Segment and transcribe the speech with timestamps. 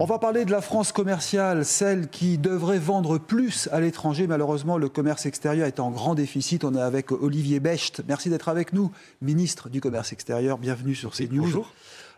[0.00, 4.26] On va parler de la France commerciale, celle qui devrait vendre plus à l'étranger.
[4.26, 6.64] Malheureusement, le commerce extérieur est en grand déficit.
[6.64, 8.02] On est avec Olivier Becht.
[8.08, 8.90] Merci d'être avec nous,
[9.22, 10.58] ministre du Commerce extérieur.
[10.58, 11.42] Bienvenue sur CNews.
[11.42, 11.72] Bonjour.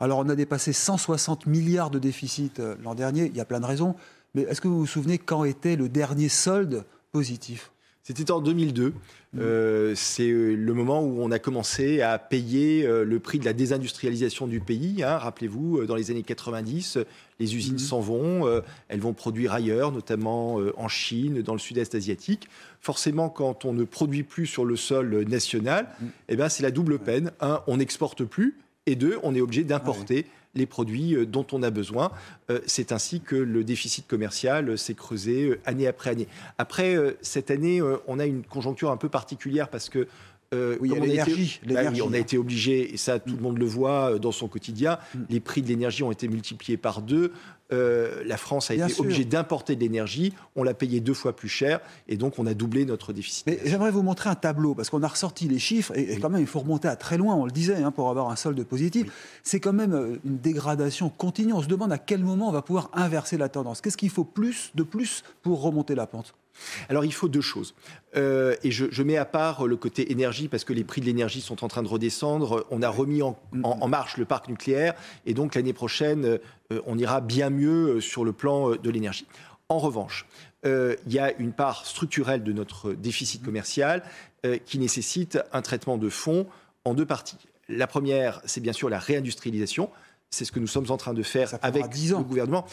[0.00, 3.24] Alors, on a dépassé 160 milliards de déficit euh, l'an dernier.
[3.24, 3.94] Il y a plein de raisons.
[4.34, 7.70] Mais est-ce que vous vous souvenez quand était le dernier solde positif?
[8.04, 8.94] C'était en 2002.
[9.38, 13.44] Euh, c'est euh, le moment où on a commencé à payer euh, le prix de
[13.44, 15.04] la désindustrialisation du pays.
[15.04, 15.18] hein.
[15.18, 17.04] Rappelez-vous, dans les années 90, euh,
[17.38, 21.60] les usines s'en vont, euh, elles vont produire ailleurs, notamment euh, en Chine, dans le
[21.60, 22.48] sud-est asiatique.
[22.80, 25.88] Forcément, quand on ne produit plus sur le sol national,
[26.28, 27.30] eh ben, c'est la double peine.
[27.40, 31.62] Un, on n'exporte plus, et deux, on est obligé d'importer les produits euh, dont on
[31.62, 32.10] a besoin.
[32.50, 36.28] Euh, C'est ainsi que le déficit commercial euh, s'est creusé année après année.
[36.58, 40.06] Après, cette année, on a une conjoncture un peu particulière parce que
[40.54, 43.18] euh, Oui, y a on été- l'énergie, Bah oui, on a été obligé, et ça
[43.18, 44.98] tout le monde le voit dans son quotidien,
[45.30, 47.32] les prix de l'énergie ont été multipliés par deux.
[47.72, 49.04] Euh, la France a Bien été sûr.
[49.04, 52.52] obligée d'importer de l'énergie, on l'a payé deux fois plus cher, et donc on a
[52.52, 53.46] doublé notre déficit.
[53.46, 56.28] Mais j'aimerais vous montrer un tableau, parce qu'on a ressorti les chiffres, et, et quand
[56.28, 58.62] même, il faut remonter à très loin, on le disait, hein, pour avoir un solde
[58.62, 59.10] positif.
[59.42, 61.52] C'est quand même une dégradation continue.
[61.52, 63.80] On se demande à quel moment on va pouvoir inverser la tendance.
[63.80, 64.28] Qu'est-ce qu'il faut
[64.74, 66.34] de plus pour remonter la pente?
[66.88, 67.74] Alors il faut deux choses.
[68.16, 71.40] Euh, et je, mets à part le côté énergie parce que les prix de l'énergie
[71.40, 72.66] sont en train de redescendre.
[72.70, 73.36] On a remis en,
[73.88, 74.94] marche le parc nucléaire
[75.26, 79.26] et donc l'année prochaine, euh, on ira bien mieux euh, sur le plan de l'énergie.
[79.68, 80.26] En revanche,
[80.64, 84.02] il y a une part structurelle de notre déficit commercial
[84.66, 86.46] qui nécessite un traitement de fonds
[86.84, 87.38] en deux parties.
[87.68, 89.88] La première, c'est bien sûr la réindustrialisation.
[90.32, 92.18] C'est ce que nous sommes en train de faire avec 10 ans.
[92.18, 92.64] le gouvernement.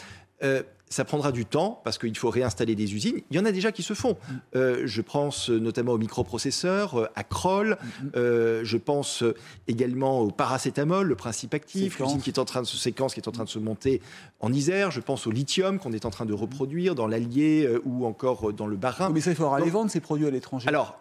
[0.42, 3.20] Euh, ça prendra du temps parce qu'il faut réinstaller des usines.
[3.30, 4.14] Il y en a déjà qui se font.
[4.14, 4.34] Mm.
[4.56, 7.78] Euh, je pense notamment aux microprocesseurs, euh, à Kroll.
[7.80, 8.16] Mm-hmm.
[8.16, 9.22] Euh, je pense
[9.68, 13.20] également au paracétamol, le principe actif, l'usine qui est en train de se séquence, qui
[13.20, 14.02] est en train de se monter
[14.40, 14.90] en Isère.
[14.90, 18.66] Je pense au lithium qu'on est en train de reproduire dans l'Allier ou encore dans
[18.66, 19.10] le Bas-Rhin.
[19.10, 20.68] Mais ça, il faudra Donc- les vendre, ces produits à l'étranger.
[20.68, 20.98] Alors,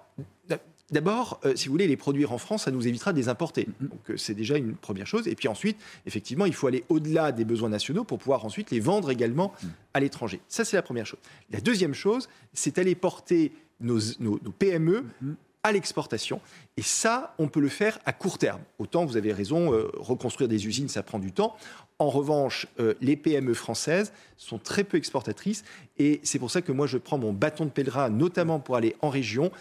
[0.91, 3.63] d'abord, euh, si vous voulez les produire en France, ça nous évitera de les importer.
[3.63, 3.87] Mm-hmm.
[3.89, 5.27] Donc, euh, c'est déjà une première chose.
[5.27, 8.79] Et puis ensuite, effectivement, il faut aller au-delà des besoins nationaux pour pouvoir ensuite les
[8.79, 9.67] vendre également Mm.
[9.93, 10.39] à l'étranger.
[10.47, 11.19] Ça, c'est la première chose.
[11.51, 15.33] La deuxième chose, c'est aller porter nos, nos- nos PME Mm-hmm.
[15.63, 16.39] à l'exportation.
[16.77, 18.61] Et ça, on peut le faire à court terme.
[18.79, 21.55] Autant, vous avez raison, euh, reconstruire des usines, ça prend du temps.
[22.01, 25.65] En revanche, euh, les PME françaises sont très peu exportatrices.
[25.97, 28.95] Et c'est pour ça que moi, je prends mon bâton de pèlerin, notamment pour aller
[29.01, 29.51] en région,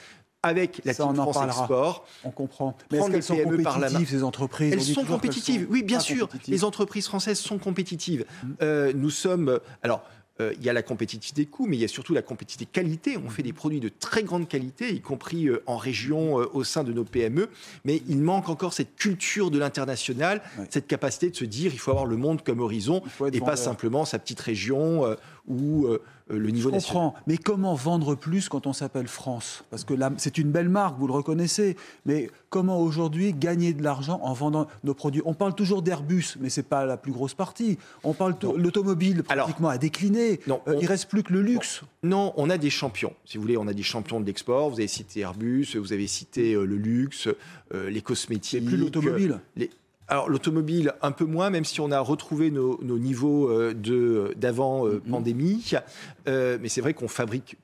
[0.43, 1.59] avec la Ça, Team on France.
[1.59, 2.07] Export.
[2.25, 2.77] On comprend.
[2.91, 3.93] Mais est-ce qu'elles sont PME par la main.
[3.95, 4.73] compétitives, ces entreprises?
[4.73, 6.29] Elles sont compétitives, sont oui, bien sûr.
[6.47, 8.25] Les entreprises françaises sont compétitives.
[8.63, 9.49] Euh, nous sommes.
[9.49, 10.03] euh, Alors.
[10.41, 13.17] euh, il y a la compétitivité coût, mais il y a surtout la compétitivité qualité.
[13.19, 16.63] On fait des produits de très grande qualité, y compris euh, en région, euh, au
[16.63, 17.49] sein de nos PME.
[17.85, 21.91] Mais il manque encore cette culture de l'international, cette capacité de se dire il faut
[21.91, 25.17] avoir le monde comme horizon et pas simplement sa petite région
[25.49, 26.01] ou euh,
[26.31, 27.03] euh, le niveau Je national.
[27.05, 27.21] comprends.
[27.27, 29.65] Mais comment vendre plus quand on s'appelle France?
[29.71, 31.77] Parce que c'est une belle marque, vous le reconnaissez.
[32.07, 35.23] Mais comment aujourd'hui gagner de l'argent en vendant nos produits?
[35.25, 37.79] On parle toujours d'Airbus, mais c'est pas la plus grosse partie.
[38.05, 40.41] On parle l'automobile Alors, pratiquement a décliné.
[40.47, 41.83] non, Euh, on- Il reste plus que le luxe.
[42.03, 43.15] Non, on a des champions.
[43.25, 44.69] Si vous voulez, on a des champions de l'export.
[44.71, 47.29] Vous avez cité Airbus, vous avez cité euh, le luxe,
[47.75, 48.61] les cosmétiques.
[48.63, 49.41] C'est plus l'automobile.
[49.57, 49.71] les-
[50.09, 54.33] Alors l'automobile, un peu moins, même si on a retrouvé nos, nos niveaux euh, de
[54.37, 55.11] d'avant euh, Mhm.
[55.13, 55.71] pandémie.
[56.27, 57.57] Euh, mais c'est vrai qu'on fabrique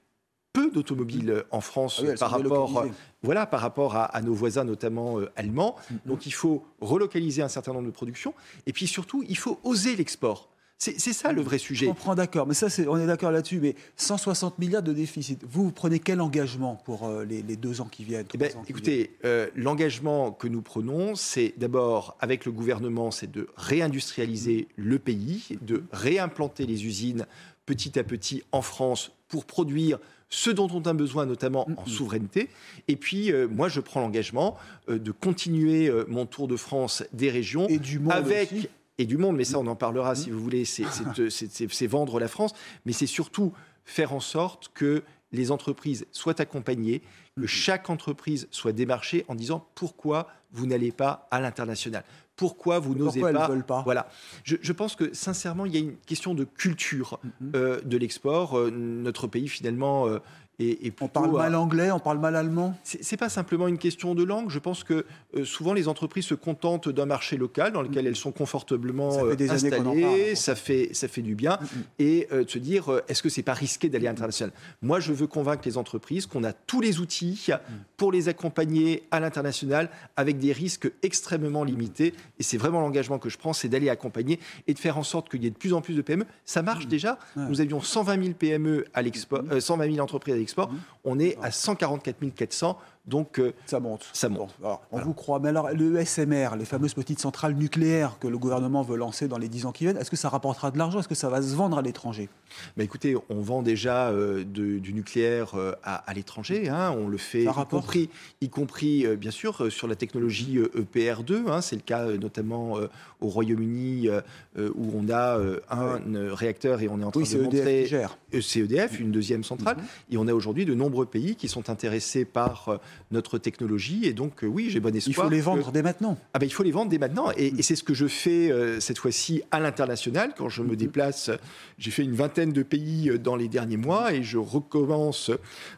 [0.53, 2.87] peu d'automobiles en France Ah oui, par rapport,
[3.23, 5.75] voilà, par rapport à, à nos voisins, notamment euh, allemands.
[5.91, 5.99] Mhm.
[6.07, 8.35] Donc il faut relocaliser un certain nombre de productions.
[8.67, 10.49] Et puis surtout, il faut oser l'export.
[10.79, 11.87] C'est ça le vrai Je sujet.
[11.87, 12.47] comprends, d'accord.
[12.47, 13.59] Mais ça, on est d'accord là-dessus.
[13.61, 15.43] Mais 160 milliards de déficit.
[15.49, 18.51] Vous, vous prenez quel engagement pour euh, les, les deux ans qui viennent Eh ben,
[18.57, 23.49] ans qui écoutez, euh, l'engagement que nous prenons, c'est d'abord avec le gouvernement, c'est de
[23.57, 27.27] réindustrialiser le pays, de réimplanter les usines
[27.67, 29.99] petit à petit en France pour produire
[30.29, 32.49] ce dont on a besoin, notamment en souveraineté.
[32.89, 34.57] Et puis, euh, moi, je prends l'engagement
[34.89, 38.69] de continuer mon tour de France des régions Et du monde avec aussi.
[38.99, 40.65] Et du monde, mais ça, on en parlera si vous voulez.
[41.31, 42.53] C'est- C'est vendre la France,
[42.87, 43.53] mais c'est surtout
[43.85, 45.03] faire en sorte que
[45.33, 47.03] les entreprises soient accompagnées,
[47.41, 52.05] que chaque entreprise soit démarchée en disant pourquoi vous n'allez pas à l'international?
[52.37, 53.83] pourquoi vous n'osez pas, pas?
[53.85, 54.09] Voilà.
[54.43, 57.53] Je, je pense que sincèrement, il y a une question de culture Mhm.
[57.55, 58.59] euh, de l'export.
[58.59, 60.19] Euh, notre pays finalement euh,
[60.59, 62.77] plutôt On parle mal anglais, on parle mal allemand?
[62.85, 64.51] c'est pas simplement une question de langue.
[64.51, 65.05] Je pense que
[65.37, 69.21] euh, souvent les entreprises se contentent d'un marché local dans lequel elles sont confortablement Ça
[69.21, 70.03] fait euh, des années qu'on en installées.
[70.25, 71.59] parle, ça fait ça fait du bien
[71.99, 74.53] et euh, de se dire euh, est-ce que c'est pas risqué d'aller à l'international?
[74.83, 77.49] Moi, je veux convaincre les entreprises qu'on a tous les outils
[77.97, 82.15] pour les accompagner à l'international avec des risques extrêmement limités.
[82.39, 85.29] Et c'est vraiment l'engagement que je prends, c'est d'aller accompagner et de faire en sorte
[85.31, 86.27] qu'il y ait de plus en plus de PME.
[86.45, 87.19] Ça marche déjà?
[87.37, 87.45] Ouais.
[87.49, 90.71] Nous avions 120 000 PME à l'export, euh, 120 000 entreprises à l'export.
[91.05, 92.79] On est à 144 400.
[93.07, 94.07] Donc, euh, Ça monte.
[94.15, 94.55] Ça monte.
[94.63, 95.39] Alors, on vous croit.
[95.39, 99.37] Mais alors, le SMR, les fameuses petites centrales nucléaires que le gouvernement veut lancer dans
[99.37, 101.01] les 10 ans qui viennent, est-ce que ça rapportera de l'argent?
[101.01, 102.31] Est-ce que ça va se vendre à l'étranger?
[102.77, 106.69] Bah écoutez, on vend déjà euh, de- du nucléaire euh, à, à l'étranger.
[106.71, 106.95] hein.
[106.97, 108.09] on le fait, y compris,
[108.41, 111.49] y compris bien sûr sur la technologie euh, EPR2.
[111.49, 111.61] hein.
[111.61, 112.79] c'est le cas notamment
[113.21, 114.09] au Royaume-Uni
[114.57, 115.39] où on a
[115.71, 116.01] un
[116.35, 117.83] réacteur et on est en train Oui, de EDF montrer.
[117.83, 118.17] qui gère.
[118.35, 119.77] Euh, C'est EDF, une deuxième centrale.
[120.11, 122.81] Et on a aujourd'hui de nombreux pays qui sont intéressés par
[123.11, 124.07] notre technologie.
[124.07, 125.27] Et donc, euh, oui, j'ai bon Il espoir.
[125.27, 126.19] faut les que- vendre dès maintenant.
[126.33, 127.31] ah ben, il faut les vendre dès maintenant.
[127.37, 130.33] Et, et c'est ce que je fais euh, cette fois-ci à l'international.
[130.37, 131.31] Quand je me déplace,
[131.79, 135.31] j'ai fait une vingtaine de pays euh, dans les derniers mois et je recommence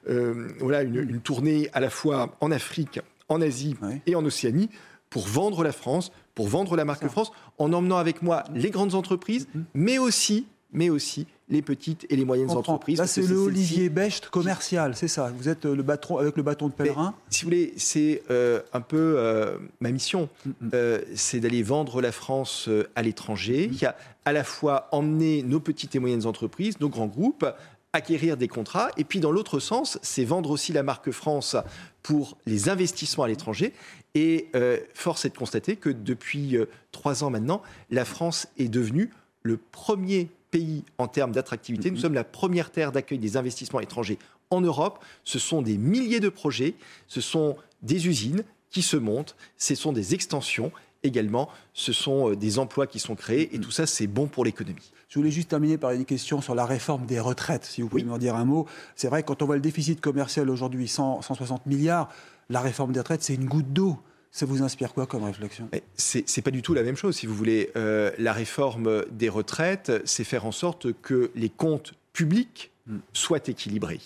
[0.08, 4.00] euh, voilà, une, une tournée à la fois en Afrique, en Asie Ouais.
[4.06, 4.70] et en Océanie
[5.10, 7.08] pour vendre la France, pour vendre la marque Ça.
[7.08, 12.16] France, en emmenant avec moi les grandes entreprises, mais aussi, mais aussi les petites et
[12.16, 12.60] les moyennes comprends.
[12.75, 12.98] entreprises.
[12.98, 15.32] Là, c'est le Olivier Becht commercial, c'est ça.
[15.37, 17.14] Vous êtes euh, le bâton, avec le bâton de pèlerin.
[17.31, 20.28] si vous voulez, c'est euh, un peu euh, ma mission.
[20.44, 25.43] Mm, Euh, c'est d'aller vendre la France à l'étranger, qui a à la fois emmener
[25.43, 27.46] nos petites et moyennes entreprises, nos grands groupes,
[27.92, 31.56] acquérir des contrats, et puis dans l'autre sens, c'est vendre aussi la marque France
[32.02, 33.72] pour les investissements à l'étranger.
[34.14, 38.69] Et euh, force est de constater que depuis euh, trois ans maintenant, la France est
[38.69, 39.10] devenue
[39.42, 41.90] le premier pays en termes d'attractivité.
[41.90, 44.19] Nous sommes la première terre d'accueil des investissements étrangers
[44.50, 45.04] en Europe.
[45.25, 46.75] Ce sont des milliers de projets,
[47.08, 50.72] ce sont des usines qui se montent, ce sont des extensions
[51.02, 54.44] également, ce sont euh, des emplois qui sont créés, et tout ça, c'est bon pour
[54.44, 54.93] l'économie.
[55.08, 58.02] Je voulais juste terminer par une question sur la réforme des retraites, si vous pouvez
[58.02, 58.08] Oui.
[58.08, 58.66] m'en dire un mot.
[58.96, 62.08] C'est vrai quand on voit le déficit commercial aujourd'hui, 100 160 milliards,
[62.50, 63.99] la réforme des retraites, c'est une goutte d'eau.
[64.37, 65.71] Ça vous inspire quoi comme réflexion?
[65.94, 67.71] C'est pas du tout la même chose, si vous voulez.
[67.75, 72.71] Euh, la réforme des retraites, c'est faire en sorte que les comptes publics
[73.15, 74.03] soient équilibrés.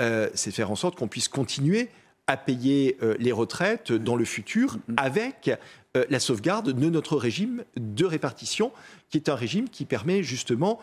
[0.00, 1.88] Euh, c'est faire en sorte qu'on puisse continuer
[2.26, 5.52] à payer euh, les retraites dans le futur avec
[5.94, 8.72] la sauvegarde de notre régime de répartition,
[9.08, 10.80] qui est un régime qui permet justement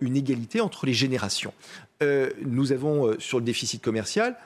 [0.00, 1.52] une égalité entre les générations.
[2.44, 4.36] Nous avons sur le déficit commercial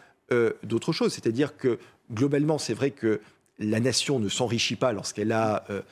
[0.62, 1.78] d'autres choses, c'est-à-dire que
[2.12, 3.20] globalement, c'est vrai que
[3.60, 5.82] la nation ne s'enrichit pas lorsqu'elle a euh,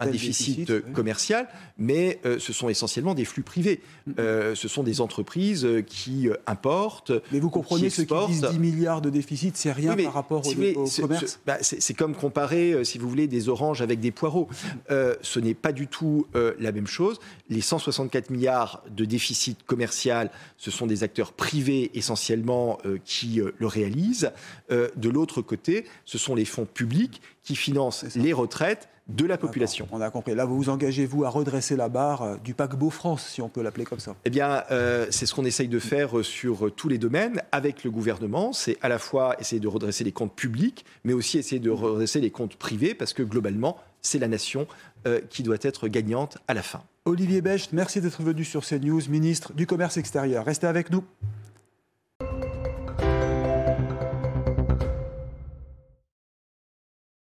[0.00, 0.92] Un déficit, déficit, oui.
[0.92, 1.48] commercial,
[1.78, 3.80] mais euh, ce sont essentiellement des flux privés.
[4.18, 7.12] Euh, ce sont des entreprises euh, qui importent.
[7.32, 8.30] Mais vous ou comprenez qui exportent.
[8.30, 11.00] disent 10 milliards de déficit, c'est rien Oui, par rapport si au, voulez, au ce-
[11.02, 14.48] commerce ce- bah, c'est comme comparer, si vous voulez, des oranges avec des poireaux.
[14.90, 16.26] Euh, ce n'est pas du tout
[16.58, 17.18] la même chose.
[17.48, 24.30] Les 164 milliards de déficit commercial, ce sont des acteurs privés essentiellement qui le réalisent.
[24.70, 29.86] De l'autre côté, ce sont les fonds publics qui financent les retraites de la population.
[29.92, 30.34] On a compris.
[30.34, 33.48] Là, vous vous engagez, vous, à redresser la barre euh, du paquebot France, si on
[33.48, 34.14] peut l'appeler comme ça.
[34.24, 37.84] Eh bien, euh, c'est ce qu'on essaye de faire euh, sur tous les domaines avec
[37.84, 38.52] le gouvernement.
[38.52, 42.20] C'est à la fois essayer de redresser les comptes publics, mais aussi essayer de redresser
[42.20, 44.68] les comptes privés, parce que globalement, c'est la nation
[45.06, 46.82] euh, qui doit être gagnante à la fin.
[47.04, 50.44] Olivier Becht, merci d'être venu sur CNews, ministre du Commerce extérieur.
[50.44, 51.04] Restez avec nous.